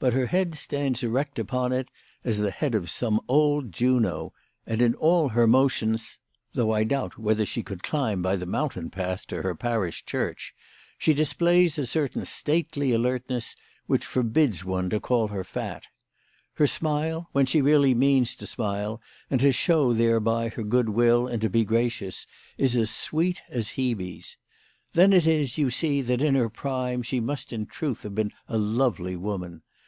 But 0.00 0.14
her 0.14 0.28
head 0.28 0.54
stands 0.54 1.02
erect 1.02 1.38
upon 1.38 1.72
it 1.72 1.90
as 2.24 2.38
the 2.38 2.50
head 2.50 2.74
of 2.74 2.88
some 2.88 3.20
old 3.28 3.70
Juno, 3.70 4.32
and 4.64 4.80
in 4.80 4.94
all 4.94 5.28
her 5.28 5.46
motions, 5.46 6.18
12 6.54 6.66
WHY 6.66 6.70
FRAU 6.70 6.70
FROHMANN 6.70 6.70
RAISED 6.70 6.90
HER 6.90 6.96
PRICES. 6.96 6.96
though 6.96 6.96
I 6.96 6.96
doubt 6.96 7.18
whether 7.26 7.44
she 7.46 7.62
could 7.62 7.82
climb 7.82 8.22
by 8.22 8.36
the 8.36 8.46
moun 8.46 8.68
tain 8.70 8.88
path 8.88 9.26
to 9.26 9.42
her 9.42 9.54
parish 9.54 10.06
church, 10.06 10.54
she 10.96 11.12
displays 11.12 11.76
a 11.76 11.84
certain 11.84 12.24
stately 12.24 12.92
alertness 12.94 13.56
which 13.84 14.06
forbids 14.06 14.64
one 14.64 14.88
to 14.88 15.00
call 15.00 15.28
her 15.28 15.44
fat. 15.44 15.84
Her 16.54 16.66
smile, 16.66 17.28
when 17.32 17.44
she 17.44 17.60
really 17.60 17.94
means 17.94 18.34
to 18.36 18.46
smile 18.46 19.02
and 19.28 19.38
to 19.42 19.52
show 19.52 19.92
thereby 19.92 20.48
her 20.48 20.62
good 20.64 20.88
will 20.88 21.26
and 21.26 21.42
to 21.42 21.50
be 21.50 21.66
gracious, 21.66 22.26
is 22.56 22.74
as 22.74 22.90
sweet 22.90 23.42
as 23.50 23.72
Hebe's. 23.76 24.38
Then 24.94 25.12
it 25.12 25.26
is 25.26 25.56
that 25.56 25.58
you 25.60 25.68
see 25.70 26.00
that 26.00 26.22
in 26.22 26.36
her 26.36 26.48
prime 26.48 27.02
she 27.02 27.20
must 27.20 27.52
in 27.52 27.66
truth 27.66 28.02
have 28.04 28.14
been 28.14 28.32
a 28.48 28.56
lovely 28.56 29.14
woman. 29.16 29.60